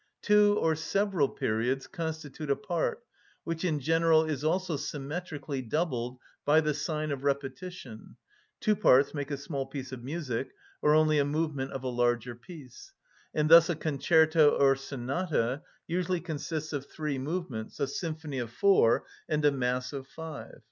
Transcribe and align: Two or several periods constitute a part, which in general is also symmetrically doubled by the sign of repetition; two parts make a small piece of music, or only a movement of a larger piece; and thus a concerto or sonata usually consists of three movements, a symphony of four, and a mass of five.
Two 0.23 0.57
or 0.59 0.73
several 0.75 1.29
periods 1.29 1.85
constitute 1.85 2.49
a 2.49 2.55
part, 2.55 3.03
which 3.43 3.63
in 3.63 3.79
general 3.79 4.25
is 4.25 4.43
also 4.43 4.75
symmetrically 4.75 5.61
doubled 5.61 6.17
by 6.43 6.59
the 6.59 6.73
sign 6.73 7.11
of 7.11 7.23
repetition; 7.23 8.15
two 8.59 8.75
parts 8.75 9.13
make 9.13 9.29
a 9.29 9.37
small 9.37 9.67
piece 9.67 9.91
of 9.91 10.03
music, 10.03 10.53
or 10.81 10.95
only 10.95 11.19
a 11.19 11.23
movement 11.23 11.71
of 11.71 11.83
a 11.83 11.87
larger 11.87 12.33
piece; 12.33 12.93
and 13.35 13.47
thus 13.47 13.69
a 13.69 13.75
concerto 13.75 14.49
or 14.57 14.75
sonata 14.75 15.61
usually 15.85 16.19
consists 16.19 16.73
of 16.73 16.87
three 16.87 17.19
movements, 17.19 17.79
a 17.79 17.85
symphony 17.85 18.39
of 18.39 18.49
four, 18.49 19.05
and 19.29 19.45
a 19.45 19.51
mass 19.51 19.93
of 19.93 20.07
five. 20.07 20.57